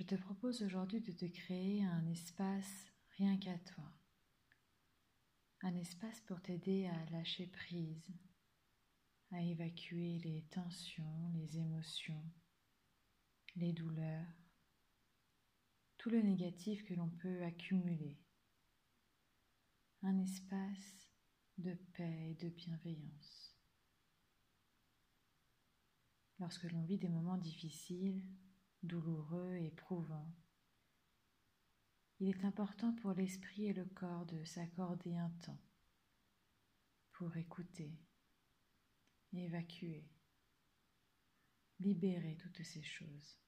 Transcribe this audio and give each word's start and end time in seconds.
Je 0.00 0.06
te 0.06 0.14
propose 0.14 0.62
aujourd'hui 0.62 1.02
de 1.02 1.12
te 1.12 1.26
créer 1.26 1.84
un 1.84 2.06
espace 2.06 2.86
rien 3.18 3.36
qu'à 3.36 3.58
toi. 3.58 3.84
Un 5.60 5.76
espace 5.76 6.22
pour 6.22 6.40
t'aider 6.40 6.86
à 6.86 7.10
lâcher 7.10 7.46
prise, 7.48 8.10
à 9.30 9.42
évacuer 9.42 10.18
les 10.24 10.46
tensions, 10.50 11.30
les 11.34 11.58
émotions, 11.58 12.24
les 13.56 13.74
douleurs, 13.74 14.48
tout 15.98 16.08
le 16.08 16.22
négatif 16.22 16.82
que 16.86 16.94
l'on 16.94 17.10
peut 17.10 17.42
accumuler. 17.42 18.18
Un 20.00 20.18
espace 20.18 21.10
de 21.58 21.74
paix 21.74 22.30
et 22.30 22.34
de 22.36 22.48
bienveillance. 22.48 23.54
Lorsque 26.38 26.72
l'on 26.72 26.84
vit 26.84 26.96
des 26.96 27.10
moments 27.10 27.36
difficiles, 27.36 28.22
douloureux, 28.82 29.56
éprouvants, 29.56 30.34
il 32.18 32.28
est 32.28 32.44
important 32.44 32.92
pour 32.96 33.12
l'esprit 33.12 33.66
et 33.66 33.72
le 33.72 33.86
corps 33.86 34.26
de 34.26 34.44
s'accorder 34.44 35.16
un 35.16 35.30
temps 35.42 35.60
pour 37.12 37.34
écouter, 37.36 37.98
évacuer, 39.32 40.06
libérer 41.78 42.36
toutes 42.36 42.62
ces 42.62 42.82
choses. 42.82 43.38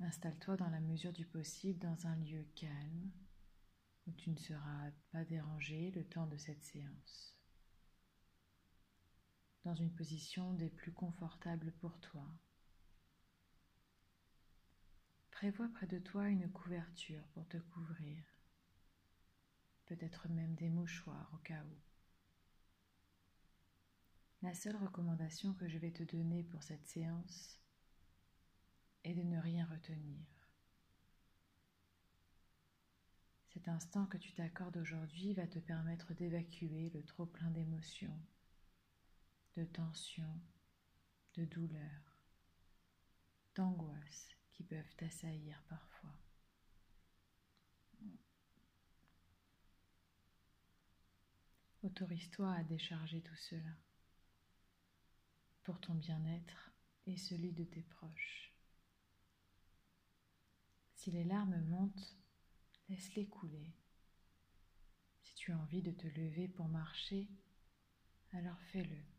Installe-toi 0.00 0.56
dans 0.56 0.68
la 0.68 0.80
mesure 0.80 1.12
du 1.12 1.24
possible 1.24 1.78
dans 1.78 2.06
un 2.06 2.16
lieu 2.16 2.44
calme 2.54 3.10
où 4.06 4.12
tu 4.12 4.30
ne 4.30 4.38
seras 4.38 4.90
pas 5.10 5.24
dérangé 5.24 5.90
le 5.92 6.04
temps 6.04 6.26
de 6.26 6.36
cette 6.36 6.62
séance. 6.62 7.35
Dans 9.66 9.74
une 9.74 9.90
position 9.90 10.52
des 10.52 10.70
plus 10.70 10.92
confortables 10.92 11.72
pour 11.80 11.98
toi. 11.98 12.24
Prévois 15.32 15.68
près 15.74 15.88
de 15.88 15.98
toi 15.98 16.28
une 16.28 16.48
couverture 16.52 17.26
pour 17.34 17.48
te 17.48 17.56
couvrir, 17.56 18.22
peut-être 19.86 20.28
même 20.28 20.54
des 20.54 20.68
mouchoirs 20.68 21.28
au 21.34 21.38
cas 21.38 21.64
où. 21.64 21.76
La 24.42 24.54
seule 24.54 24.76
recommandation 24.76 25.52
que 25.54 25.66
je 25.66 25.78
vais 25.78 25.90
te 25.90 26.04
donner 26.04 26.44
pour 26.44 26.62
cette 26.62 26.86
séance 26.86 27.60
est 29.02 29.14
de 29.14 29.24
ne 29.24 29.40
rien 29.40 29.66
retenir. 29.66 30.24
Cet 33.48 33.66
instant 33.66 34.06
que 34.06 34.18
tu 34.18 34.32
t'accordes 34.32 34.76
aujourd'hui 34.76 35.34
va 35.34 35.48
te 35.48 35.58
permettre 35.58 36.14
d'évacuer 36.14 36.90
le 36.90 37.02
trop 37.02 37.26
plein 37.26 37.50
d'émotions, 37.50 38.16
de 39.56 39.64
tensions, 39.64 40.40
de 41.34 41.44
douleurs, 41.46 42.22
d'angoisses 43.54 44.36
qui 44.52 44.62
peuvent 44.62 44.94
t'assaillir 44.96 45.62
parfois. 45.68 46.14
Autorise-toi 51.82 52.52
à 52.52 52.64
décharger 52.64 53.22
tout 53.22 53.36
cela 53.36 53.76
pour 55.62 55.80
ton 55.80 55.94
bien-être 55.94 56.70
et 57.06 57.16
celui 57.16 57.52
de 57.52 57.64
tes 57.64 57.82
proches. 57.82 58.52
Si 60.94 61.10
les 61.10 61.24
larmes 61.24 61.60
montent, 61.66 62.16
laisse-les 62.88 63.26
couler. 63.26 63.72
Si 65.22 65.34
tu 65.34 65.52
as 65.52 65.58
envie 65.58 65.82
de 65.82 65.92
te 65.92 66.06
lever 66.08 66.48
pour 66.48 66.68
marcher, 66.68 67.28
alors 68.32 68.60
fais-le. 68.72 69.15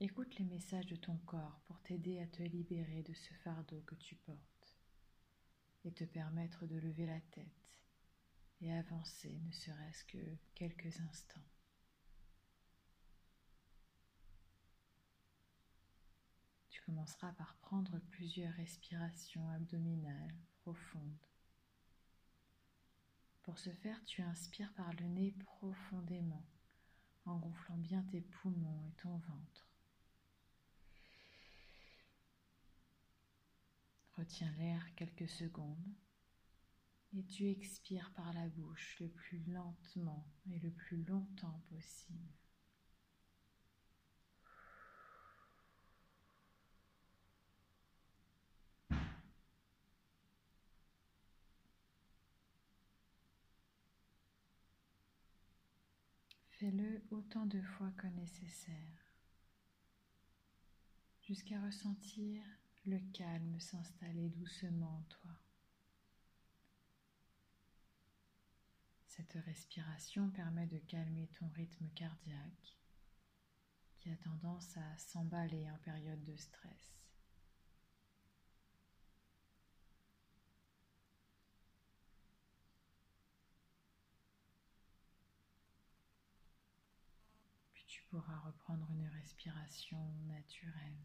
Écoute 0.00 0.36
les 0.38 0.44
messages 0.44 0.86
de 0.86 0.96
ton 0.96 1.16
corps 1.18 1.60
pour 1.66 1.80
t'aider 1.82 2.20
à 2.20 2.26
te 2.26 2.42
libérer 2.42 3.04
de 3.04 3.12
ce 3.14 3.32
fardeau 3.44 3.80
que 3.82 3.94
tu 3.94 4.16
portes 4.16 4.76
et 5.84 5.92
te 5.92 6.02
permettre 6.02 6.66
de 6.66 6.76
lever 6.76 7.06
la 7.06 7.20
tête 7.20 7.78
et 8.60 8.72
avancer 8.72 9.38
ne 9.46 9.52
serait-ce 9.52 10.04
que 10.04 10.36
quelques 10.56 11.00
instants. 11.00 11.46
Tu 16.70 16.82
commenceras 16.82 17.32
par 17.34 17.54
prendre 17.58 18.00
plusieurs 18.10 18.52
respirations 18.54 19.48
abdominales 19.50 20.34
profondes. 20.62 21.26
Pour 23.42 23.60
ce 23.60 23.70
faire, 23.70 24.04
tu 24.06 24.22
inspires 24.22 24.72
par 24.74 24.92
le 24.94 25.06
nez 25.06 25.30
profondément 25.38 26.44
en 27.26 27.36
gonflant 27.36 27.76
bien 27.76 28.02
tes 28.10 28.22
poumons 28.22 28.82
et 28.88 28.92
ton 29.00 29.18
ventre. 29.18 29.73
Retiens 34.16 34.52
l'air 34.58 34.94
quelques 34.94 35.28
secondes 35.28 35.92
et 37.16 37.24
tu 37.24 37.48
expires 37.48 38.12
par 38.14 38.32
la 38.32 38.46
bouche 38.48 38.96
le 39.00 39.08
plus 39.08 39.42
lentement 39.46 40.24
et 40.50 40.58
le 40.60 40.70
plus 40.70 41.02
longtemps 41.04 41.60
possible. 41.68 42.32
Fais-le 56.50 57.02
autant 57.10 57.46
de 57.46 57.60
fois 57.60 57.90
que 57.96 58.06
nécessaire, 58.06 59.12
jusqu'à 61.20 61.60
ressentir 61.60 62.40
le 62.86 62.98
calme 63.14 63.58
s'installer 63.60 64.28
doucement 64.28 64.98
en 64.98 65.02
toi. 65.04 65.30
Cette 69.06 69.32
respiration 69.46 70.28
permet 70.30 70.66
de 70.66 70.78
calmer 70.78 71.28
ton 71.38 71.48
rythme 71.50 71.88
cardiaque 71.94 72.76
qui 74.00 74.10
a 74.10 74.16
tendance 74.16 74.76
à 74.76 74.98
s'emballer 74.98 75.70
en 75.70 75.78
période 75.78 76.22
de 76.24 76.36
stress. 76.36 76.98
Puis 87.72 87.84
tu 87.86 88.02
pourras 88.10 88.40
reprendre 88.40 88.90
une 88.90 89.06
respiration 89.06 90.12
naturelle. 90.26 90.98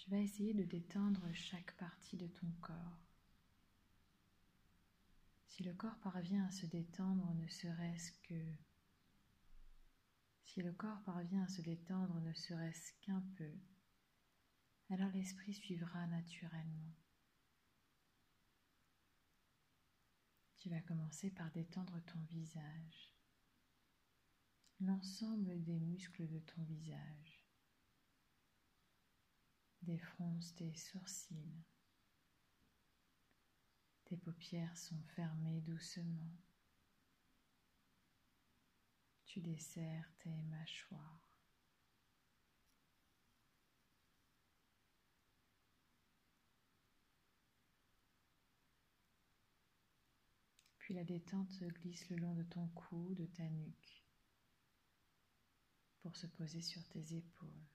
Tu 0.00 0.08
vas 0.08 0.16
essayer 0.16 0.54
de 0.54 0.64
détendre 0.64 1.20
chaque 1.34 1.76
partie 1.76 2.16
de 2.16 2.26
ton 2.26 2.50
corps. 2.62 3.06
Si 5.46 5.62
le 5.62 5.74
corps 5.74 5.98
parvient 5.98 6.42
à 6.46 6.50
se 6.50 6.64
détendre, 6.64 7.34
ne 7.34 7.46
serait-ce 7.46 8.10
que 8.22 8.56
si 10.42 10.62
le 10.62 10.72
corps 10.72 11.02
parvient 11.02 11.42
à 11.42 11.48
se 11.48 11.60
détendre 11.60 12.18
ne 12.22 12.32
serait-ce 12.32 12.94
qu'un 13.02 13.20
peu, 13.36 13.52
alors 14.88 15.10
l'esprit 15.10 15.52
suivra 15.52 16.06
naturellement. 16.06 16.96
Tu 20.56 20.70
vas 20.70 20.80
commencer 20.80 21.30
par 21.30 21.50
détendre 21.50 22.02
ton 22.06 22.20
visage, 22.22 23.14
l'ensemble 24.80 25.62
des 25.62 25.78
muscles 25.78 26.26
de 26.26 26.38
ton 26.38 26.62
visage 26.62 27.39
défronce 29.82 30.54
tes 30.54 30.74
sourcils. 30.74 31.64
Tes 34.04 34.16
paupières 34.16 34.76
sont 34.76 35.00
fermées 35.14 35.60
doucement. 35.60 36.36
Tu 39.24 39.40
desserres 39.40 40.12
tes 40.18 40.42
mâchoires. 40.42 41.30
Puis 50.78 50.94
la 50.94 51.04
détente 51.04 51.52
se 51.52 51.64
glisse 51.66 52.08
le 52.10 52.16
long 52.16 52.34
de 52.34 52.42
ton 52.42 52.66
cou, 52.68 53.14
de 53.14 53.26
ta 53.26 53.48
nuque, 53.48 54.04
pour 56.00 56.16
se 56.16 56.26
poser 56.26 56.62
sur 56.62 56.84
tes 56.88 57.14
épaules. 57.14 57.68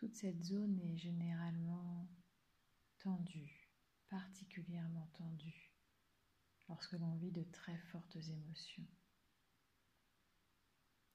Toute 0.00 0.16
cette 0.16 0.42
zone 0.42 0.80
est 0.80 0.96
généralement 0.96 2.08
tendue, 3.00 3.70
particulièrement 4.08 5.06
tendue, 5.12 5.74
lorsque 6.70 6.92
l'on 6.92 7.16
vit 7.16 7.32
de 7.32 7.42
très 7.42 7.76
fortes 7.76 8.16
émotions. 8.16 8.88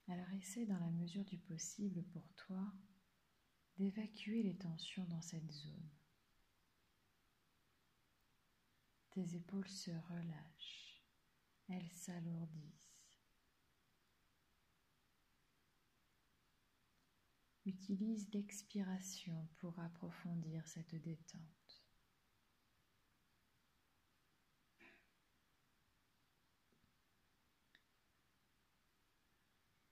Alors 0.07 0.29
essaie 0.33 0.67
dans 0.67 0.77
la 0.77 0.91
mesure 0.91 1.25
du 1.25 1.39
possible 1.39 2.03
pour 2.13 2.31
toi 2.35 2.71
d'évacuer 3.77 4.43
les 4.43 4.55
tensions 4.55 5.05
dans 5.05 5.21
cette 5.23 5.51
zone. 5.51 5.89
Tes 9.09 9.35
épaules 9.35 9.67
se 9.67 9.89
relâchent, 9.89 11.01
elles 11.69 11.91
s'alourdissent. 11.91 12.94
Utilise 17.65 18.29
l'expiration 18.31 19.47
pour 19.57 19.79
approfondir 19.79 20.67
cette 20.67 20.93
détente. 21.01 21.41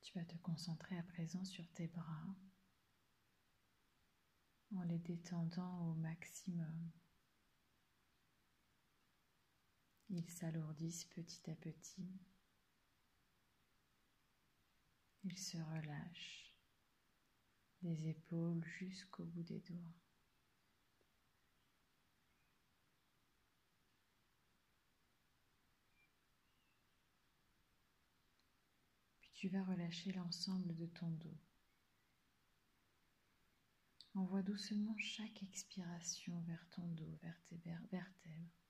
Tu 0.03 0.13
vas 0.13 0.25
te 0.25 0.37
concentrer 0.37 0.95
à 0.99 1.03
présent 1.03 1.43
sur 1.43 1.67
tes 1.71 1.87
bras 1.87 2.35
en 4.75 4.83
les 4.83 4.99
détendant 4.99 5.89
au 5.89 5.93
maximum. 5.95 6.91
Ils 10.09 10.29
s'alourdissent 10.29 11.05
petit 11.05 11.49
à 11.49 11.55
petit. 11.55 12.21
Ils 15.23 15.39
se 15.39 15.57
relâchent 15.57 16.52
des 17.83 18.07
épaules 18.07 18.63
jusqu'au 18.79 19.25
bout 19.25 19.43
des 19.43 19.59
doigts. 19.59 19.93
Puis 29.19 29.31
tu 29.33 29.49
vas 29.49 29.63
relâcher 29.63 30.13
l'ensemble 30.13 30.73
de 30.75 30.85
ton 30.87 31.09
dos. 31.09 31.37
Envoie 34.15 34.43
doucement 34.43 34.95
chaque 34.97 35.43
expiration 35.43 36.39
vers 36.41 36.65
ton 36.69 36.87
dos, 36.89 37.17
vers 37.21 37.41
tes 37.47 37.57
vertèbres. 37.57 38.61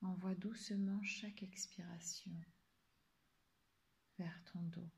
Envoie 0.00 0.34
doucement 0.34 1.02
chaque 1.02 1.42
expiration 1.42 2.34
vers 4.18 4.42
ton 4.44 4.62
dos, 4.62 4.90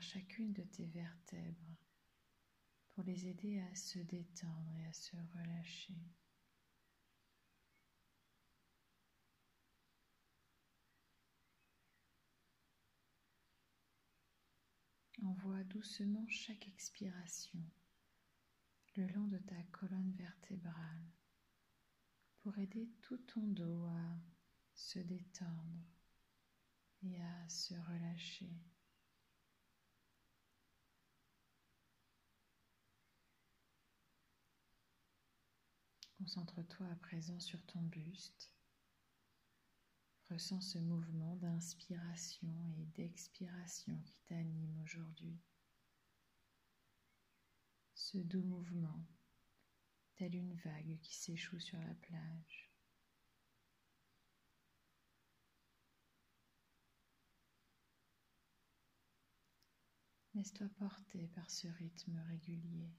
chacune 0.00 0.52
de 0.52 0.62
tes 0.62 0.86
vertèbres, 0.86 1.76
pour 2.90 3.04
les 3.04 3.26
aider 3.26 3.60
à 3.60 3.74
se 3.74 3.98
détendre 3.98 4.70
et 4.76 4.86
à 4.86 4.92
se 4.92 5.16
relâcher. 5.34 5.96
Envoie 15.22 15.62
doucement 15.64 16.26
chaque 16.28 16.66
expiration 16.66 17.62
le 18.96 19.06
long 19.08 19.28
de 19.28 19.38
ta 19.38 19.62
colonne 19.70 20.12
vertébrale 20.18 21.12
pour 22.40 22.58
aider 22.58 22.90
tout 23.00 23.18
ton 23.18 23.46
dos 23.46 23.86
à 23.86 24.20
se 24.74 24.98
détendre 24.98 25.86
et 27.02 27.22
à 27.22 27.48
se 27.48 27.74
relâcher. 27.74 28.71
Concentre-toi 36.22 36.86
à 36.86 36.94
présent 36.94 37.40
sur 37.40 37.60
ton 37.66 37.80
buste. 37.80 38.54
Ressens 40.30 40.60
ce 40.60 40.78
mouvement 40.78 41.34
d'inspiration 41.34 42.72
et 42.78 42.84
d'expiration 42.94 44.00
qui 44.04 44.14
t'anime 44.28 44.80
aujourd'hui. 44.84 45.36
Ce 47.96 48.18
doux 48.18 48.44
mouvement, 48.44 49.04
tel 50.14 50.36
une 50.36 50.54
vague 50.54 51.00
qui 51.00 51.12
s'échoue 51.12 51.58
sur 51.58 51.80
la 51.80 51.94
plage. 51.94 52.70
Laisse-toi 60.34 60.68
porter 60.78 61.26
par 61.34 61.50
ce 61.50 61.66
rythme 61.66 62.16
régulier. 62.28 62.92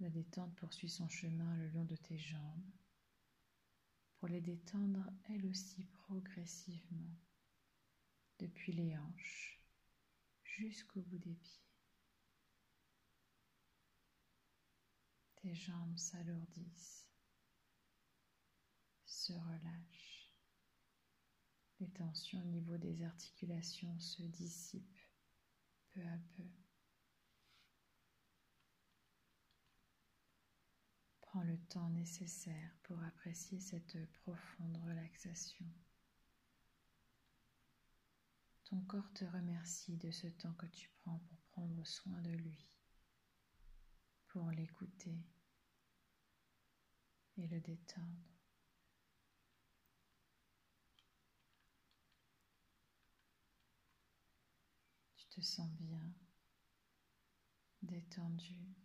La 0.00 0.10
détente 0.10 0.54
poursuit 0.56 0.88
son 0.88 1.08
chemin 1.08 1.54
le 1.56 1.68
long 1.68 1.84
de 1.84 1.96
tes 1.96 2.18
jambes 2.18 2.72
pour 4.16 4.28
les 4.28 4.40
détendre 4.40 5.08
elles 5.28 5.46
aussi 5.46 5.84
progressivement 5.84 7.16
depuis 8.38 8.72
les 8.72 8.96
hanches 8.96 9.60
jusqu'au 10.42 11.00
bout 11.02 11.18
des 11.18 11.34
pieds. 11.34 11.64
Tes 15.36 15.54
jambes 15.54 15.98
s'alourdissent, 15.98 17.08
se 19.04 19.32
relâchent. 19.32 20.32
Les 21.80 21.90
tensions 21.90 22.40
au 22.40 22.46
niveau 22.46 22.78
des 22.78 23.02
articulations 23.02 23.98
se 23.98 24.22
dissipent 24.22 25.00
peu 25.90 26.00
à 26.00 26.18
peu. 26.36 26.63
Prends 31.34 31.42
le 31.42 31.58
temps 31.58 31.88
nécessaire 31.88 32.76
pour 32.84 33.02
apprécier 33.02 33.58
cette 33.58 33.98
profonde 34.22 34.76
relaxation. 34.86 35.66
Ton 38.62 38.80
corps 38.82 39.12
te 39.14 39.24
remercie 39.24 39.96
de 39.96 40.12
ce 40.12 40.28
temps 40.28 40.52
que 40.52 40.66
tu 40.66 40.88
prends 41.00 41.18
pour 41.18 41.38
prendre 41.50 41.84
soin 41.84 42.22
de 42.22 42.30
lui, 42.30 42.64
pour 44.28 44.48
l'écouter 44.52 45.26
et 47.36 47.48
le 47.48 47.60
détendre. 47.60 48.30
Tu 55.16 55.26
te 55.26 55.40
sens 55.40 55.68
bien, 55.80 56.14
détendu 57.82 58.83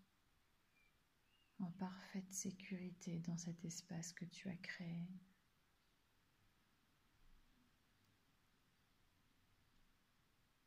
en 1.60 1.72
parfaite 1.72 2.34
sécurité 2.34 3.20
dans 3.20 3.38
cet 3.38 3.64
espace 3.66 4.14
que 4.14 4.26
tu 4.26 4.50
as 4.50 4.58
créé. 4.58 5.08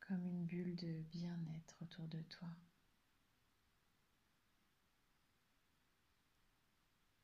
Comme 0.01 0.27
une 0.27 0.45
bulle 0.45 0.77
de 0.77 1.03
bien-être 1.11 1.83
autour 1.83 2.07
de 2.09 2.21
toi. 2.23 2.49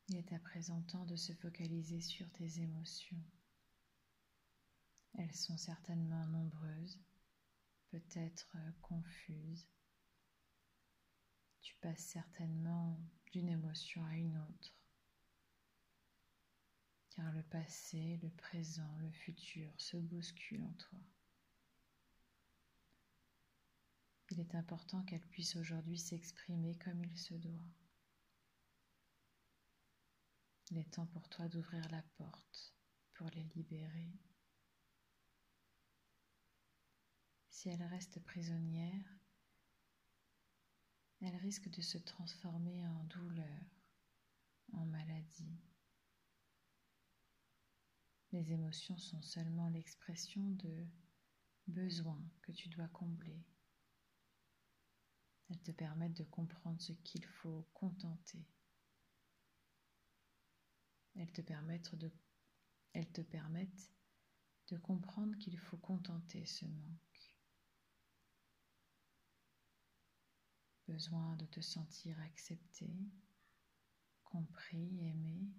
Il 0.09 0.17
est 0.17 0.33
à 0.33 0.39
présent 0.39 0.81
temps 0.83 1.05
de 1.05 1.17
se 1.17 1.35
focaliser 1.35 2.01
sur 2.01 2.31
tes 2.31 2.61
émotions. 2.61 3.23
Elles 5.19 5.35
sont 5.35 5.59
certainement 5.59 6.27
nombreuses, 6.29 6.99
peut-être 7.91 8.57
confuses. 8.81 9.69
Tu 11.61 11.75
passes 11.77 12.07
certainement 12.07 12.99
d'une 13.33 13.49
émotion 13.49 14.05
à 14.07 14.15
une 14.15 14.37
autre. 14.37 14.75
Car 17.11 17.33
le 17.33 17.43
passé, 17.43 18.19
le 18.23 18.31
présent, 18.31 18.97
le 19.01 19.11
futur 19.11 19.71
se 19.77 19.97
bousculent 19.97 20.65
en 20.65 20.73
toi. 20.75 20.99
Il 24.31 24.41
est 24.41 24.55
important 24.55 25.03
qu'elle 25.03 25.27
puisse 25.27 25.57
aujourd'hui 25.57 25.99
s'exprimer 25.99 26.77
comme 26.77 27.03
il 27.03 27.19
se 27.19 27.35
doit. 27.35 27.73
Il 30.71 30.79
est 30.79 30.91
temps 30.91 31.07
pour 31.07 31.29
toi 31.29 31.49
d'ouvrir 31.49 31.89
la 31.91 32.03
porte 32.19 32.75
pour 33.15 33.29
les 33.31 33.45
libérer. 33.57 34.13
Si 37.49 37.71
elle 37.71 37.83
reste 37.83 38.23
prisonnière, 38.23 39.18
elle 41.21 41.37
risque 41.37 41.69
de 41.69 41.81
se 41.81 41.99
transformer 41.99 42.87
en 42.87 43.05
douleur, 43.05 43.65
en 44.73 44.85
maladie. 44.87 45.59
Les 48.33 48.53
émotions 48.53 48.99
sont 48.99 49.23
seulement 49.23 49.69
l'expression 49.69 50.49
de 50.51 50.87
besoins 51.67 52.23
que 52.43 52.53
tu 52.53 52.69
dois 52.69 52.89
combler. 52.89 53.43
Elles 55.49 55.63
te 55.63 55.73
permettent 55.73 56.19
de 56.19 56.25
comprendre 56.25 56.81
ce 56.81 56.93
qu'il 56.93 57.25
faut 57.25 57.67
contenter. 57.73 58.47
Elles 61.15 61.33
te 61.33 61.41
permettent 61.41 61.95
de, 61.95 62.13
elles 62.93 63.11
te 63.11 63.23
permettent 63.23 63.91
de 64.69 64.77
comprendre 64.77 65.37
qu'il 65.39 65.59
faut 65.59 65.79
contenter 65.79 66.45
ce 66.45 66.67
manque. 66.67 67.08
Besoin 70.89 71.37
de 71.37 71.45
te 71.47 71.61
sentir 71.61 72.19
accepté, 72.21 72.91
compris, 74.25 75.05
aimé, 75.05 75.53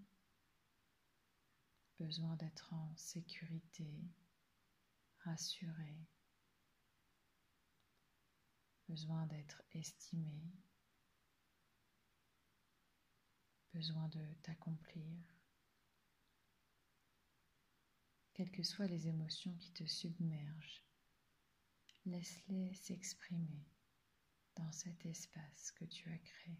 besoin 2.00 2.36
d'être 2.36 2.74
en 2.74 2.96
sécurité, 2.98 3.94
rassuré, 5.20 5.96
besoin 8.88 9.28
d'être 9.28 9.62
estimé, 9.72 10.52
besoin 13.72 14.08
de 14.10 14.34
t'accomplir. 14.42 15.40
quelles 18.40 18.52
que 18.52 18.64
soient 18.64 18.88
les 18.88 19.10
émotions 19.10 19.54
qui 19.58 19.70
te 19.74 19.86
submergent, 19.86 20.82
laisse-les 22.06 22.74
s'exprimer 22.74 23.68
dans 24.60 24.72
cet 24.72 25.06
espace 25.06 25.72
que 25.72 25.86
tu 25.86 26.10
as 26.10 26.18
créé. 26.18 26.60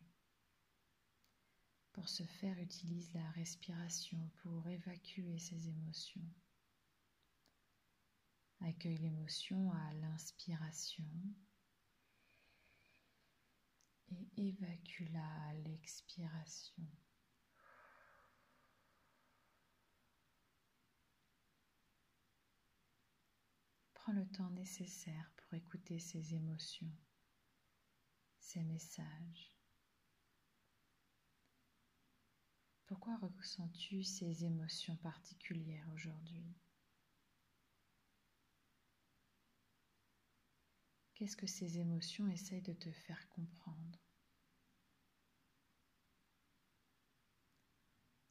Pour 1.92 2.08
ce 2.08 2.24
faire, 2.24 2.58
utilise 2.60 3.14
la 3.14 3.30
respiration 3.32 4.30
pour 4.42 4.68
évacuer 4.70 5.38
ces 5.38 5.68
émotions. 5.68 6.24
Accueille 8.62 8.98
l'émotion 8.98 9.72
à 9.72 9.94
l'inspiration 9.96 11.06
et 14.08 14.28
évacue-la 14.38 15.50
à 15.50 15.54
l'expiration. 15.54 16.88
Prends 23.94 24.14
le 24.14 24.26
temps 24.28 24.50
nécessaire 24.52 25.32
pour 25.36 25.54
écouter 25.54 26.00
ces 26.00 26.34
émotions, 26.34 26.92
ces 28.50 28.64
messages. 28.64 29.56
Pourquoi 32.88 33.16
ressens-tu 33.18 34.02
ces 34.02 34.44
émotions 34.44 34.96
particulières 34.96 35.88
aujourd'hui? 35.94 36.58
Qu'est-ce 41.14 41.38
que 41.38 41.46
ces 41.46 41.78
émotions 41.78 42.28
essayent 42.28 42.64
de 42.64 42.74
te 42.74 42.92
faire 42.92 43.30
comprendre? 43.30 44.00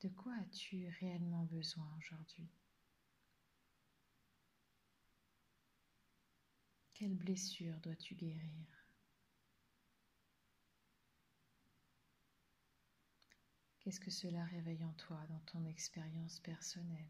De 0.01 0.09
quoi 0.09 0.35
as-tu 0.41 0.89
réellement 0.99 1.45
besoin 1.45 1.89
aujourd'hui? 1.97 2.51
Quelle 6.93 7.15
blessure 7.15 7.79
dois-tu 7.83 8.17
guérir? 8.17 8.88
Qu'est-ce 13.89 14.01
que 14.01 14.11
cela 14.11 14.45
réveille 14.45 14.85
en 14.85 14.93
toi 14.93 15.19
dans 15.31 15.41
ton 15.47 15.65
expérience 15.65 16.41
personnelle? 16.41 17.09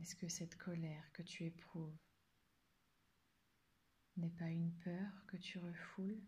Est-ce 0.00 0.16
que 0.16 0.28
cette 0.28 0.56
colère 0.56 1.12
que 1.12 1.20
tu 1.20 1.44
éprouves 1.44 1.98
n'est 4.16 4.30
pas 4.30 4.48
une 4.48 4.72
peur 4.78 5.26
que 5.26 5.36
tu 5.36 5.58
refoules? 5.58 6.24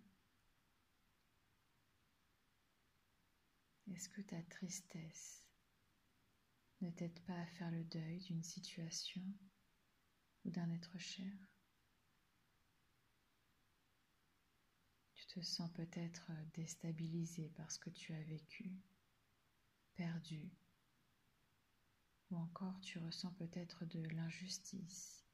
Est-ce 3.90 4.10
que 4.10 4.20
ta 4.20 4.42
tristesse 4.42 5.42
ne 6.82 6.90
t'aide 6.90 7.18
pas 7.20 7.40
à 7.40 7.46
faire 7.46 7.70
le 7.70 7.84
deuil 7.84 8.20
d'une 8.24 8.44
situation 8.44 9.22
ou 10.44 10.50
d'un 10.50 10.70
être 10.70 10.98
cher? 10.98 11.32
Te 15.28 15.40
sens 15.42 15.70
peut-être 15.74 16.30
déstabilisé 16.54 17.50
par 17.50 17.70
ce 17.70 17.78
que 17.78 17.90
tu 17.90 18.14
as 18.14 18.22
vécu, 18.22 18.72
perdu, 19.94 20.50
ou 22.30 22.36
encore 22.36 22.80
tu 22.80 22.98
ressens 22.98 23.32
peut-être 23.32 23.84
de 23.84 24.00
l'injustice. 24.08 25.24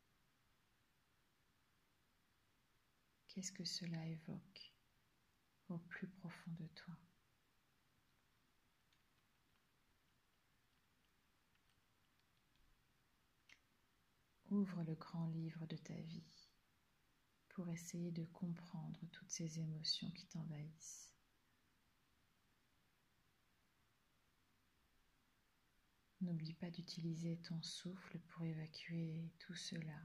Qu'est-ce 3.28 3.52
que 3.52 3.64
cela 3.64 4.04
évoque 4.06 4.74
au 5.68 5.78
plus 5.78 6.08
profond 6.08 6.52
de 6.52 6.66
toi? 6.68 6.96
Ouvre 14.50 14.82
le 14.84 14.94
grand 14.94 15.26
livre 15.26 15.66
de 15.66 15.76
ta 15.76 15.94
vie 15.94 16.53
pour 17.54 17.68
essayer 17.70 18.10
de 18.10 18.24
comprendre 18.24 19.00
toutes 19.12 19.30
ces 19.30 19.58
émotions 19.60 20.10
qui 20.10 20.26
t'envahissent. 20.26 21.14
N'oublie 26.20 26.54
pas 26.54 26.70
d'utiliser 26.70 27.36
ton 27.38 27.62
souffle 27.62 28.18
pour 28.28 28.44
évacuer 28.44 29.30
tout 29.38 29.54
cela. 29.54 30.00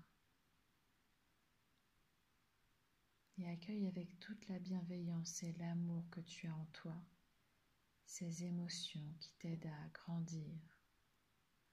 Et 3.37 3.49
accueille 3.49 3.87
avec 3.87 4.19
toute 4.19 4.47
la 4.49 4.59
bienveillance 4.59 5.43
et 5.43 5.53
l'amour 5.53 6.09
que 6.11 6.19
tu 6.21 6.47
as 6.47 6.55
en 6.55 6.65
toi 6.73 6.95
ces 8.05 8.43
émotions 8.43 9.13
qui 9.19 9.31
t'aident 9.37 9.67
à 9.67 9.87
grandir, 9.93 10.59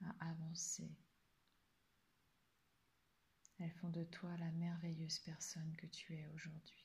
à 0.02 0.30
avancer, 0.30 0.95
elles 3.58 3.72
font 3.72 3.90
de 3.90 4.04
toi 4.04 4.36
la 4.36 4.50
merveilleuse 4.52 5.18
personne 5.20 5.75
que 5.76 5.86
tu 5.86 6.14
es 6.14 6.26
aujourd'hui. 6.34 6.84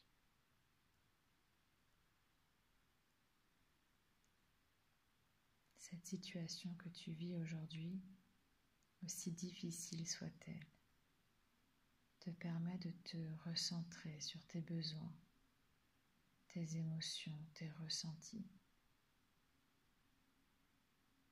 Cette 5.77 6.05
situation 6.05 6.73
que 6.75 6.89
tu 6.89 7.11
vis 7.11 7.35
aujourd'hui, 7.35 8.01
aussi 9.03 9.31
difficile 9.31 10.07
soit-elle, 10.07 10.67
te 12.21 12.29
permet 12.29 12.77
de 12.77 12.91
te 13.03 13.17
recentrer 13.43 14.19
sur 14.21 14.41
tes 14.45 14.61
besoins, 14.61 15.13
tes 16.47 16.77
émotions, 16.77 17.37
tes 17.55 17.69
ressentis, 17.71 18.47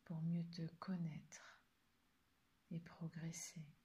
pour 0.03 0.21
mieux 0.23 0.45
te 0.49 0.65
connaître 0.79 1.61
et 2.71 2.79
progresser. 2.79 3.78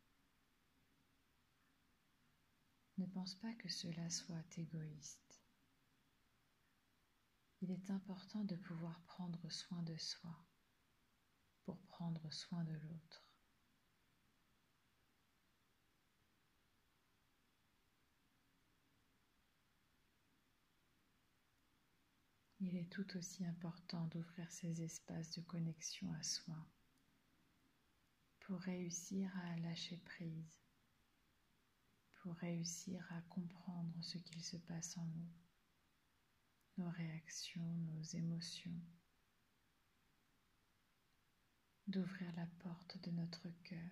Ne 2.97 3.07
pense 3.07 3.35
pas 3.35 3.53
que 3.55 3.69
cela 3.69 4.09
soit 4.09 4.57
égoïste. 4.57 5.41
Il 7.61 7.73
est 7.73 7.91
important 7.91 8.45
de 8.45 8.55
pouvoir 8.55 9.01
prendre 9.03 9.51
soin 9.51 9.83
de 9.83 9.97
soi 9.97 10.37
pour 11.65 11.81
prendre 11.87 12.33
soin 12.33 12.63
de 12.63 12.75
l'autre. 12.75 13.27
Il 22.61 22.77
est 22.77 22.91
tout 22.91 23.17
aussi 23.17 23.45
important 23.45 24.07
d'ouvrir 24.07 24.51
ces 24.53 24.83
espaces 24.83 25.33
de 25.33 25.43
connexion 25.43 26.13
à 26.13 26.23
soi 26.23 26.57
pour 28.41 28.59
réussir 28.61 29.31
à 29.39 29.57
lâcher 29.57 29.97
prise 29.99 30.64
pour 32.25 32.37
réussir 32.37 33.07
à 33.13 33.21
comprendre 33.29 33.93
ce 34.01 34.17
qu'il 34.17 34.43
se 34.43 34.57
passe 34.57 34.97
en 34.97 35.05
nous, 35.05 35.29
nos 36.79 36.89
réactions, 36.89 37.77
nos 37.93 38.03
émotions, 38.03 38.81
d'ouvrir 41.87 42.33
la 42.35 42.47
porte 42.63 42.97
de 43.03 43.11
notre 43.11 43.51
cœur. 43.63 43.91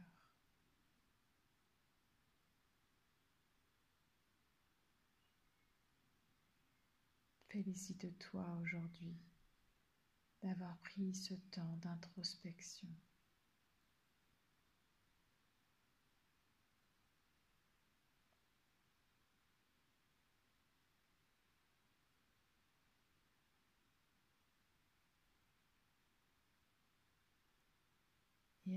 Félicite-toi 7.51 8.47
aujourd'hui 8.63 9.15
d'avoir 10.41 10.79
pris 10.79 11.15
ce 11.15 11.35
temps 11.35 11.77
d'introspection. 11.83 12.89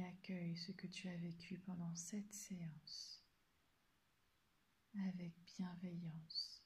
Accueille 0.05 0.55
ce 0.55 0.71
que 0.71 0.87
tu 0.87 1.09
as 1.09 1.17
vécu 1.17 1.57
pendant 1.59 1.95
cette 1.95 2.31
séance 2.31 3.23
avec 5.07 5.33
bienveillance 5.57 6.63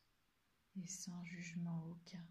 et 0.75 0.87
sans 0.87 1.23
jugement 1.23 1.85
aucun. 1.87 2.25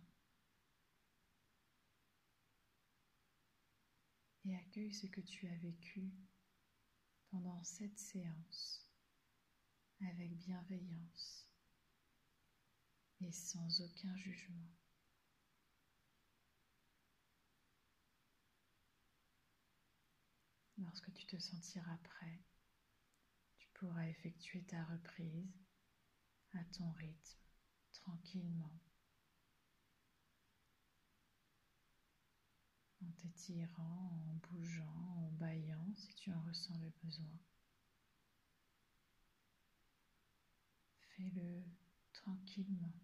Et 4.45 4.55
accueille 4.57 4.93
ce 4.93 5.07
que 5.07 5.21
tu 5.21 5.47
as 5.49 5.57
vécu 5.57 6.11
pendant 7.31 7.63
cette 7.65 7.99
séance 7.99 8.87
avec 10.01 10.37
bienveillance 10.37 11.49
et 13.21 13.33
sans 13.33 13.81
aucun 13.81 14.17
jugement. 14.17 14.69
Lorsque 20.79 21.13
tu 21.13 21.27
te 21.27 21.37
sentiras 21.39 21.99
prêt, 22.05 22.41
tu 23.59 23.69
pourras 23.75 24.07
effectuer 24.07 24.63
ta 24.63 24.83
reprise 24.85 25.53
à 26.55 26.65
ton 26.77 26.91
rythme, 26.93 27.39
tranquillement, 27.93 28.81
en 33.03 33.11
t'étirant, 33.13 34.23
en 34.29 34.35
bougeant, 34.49 35.17
en 35.19 35.31
baillant 35.33 35.93
si 35.97 36.15
tu 36.15 36.33
en 36.33 36.41
ressens 36.43 36.79
le 36.79 36.91
besoin. 37.03 37.39
Fais-le 41.17 41.65
tranquillement, 42.13 42.95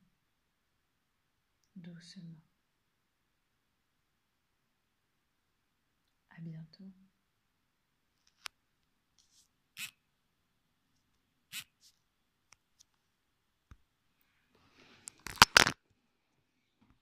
doucement. 1.77 2.41
À 6.37 6.41
bientôt. 6.41 6.93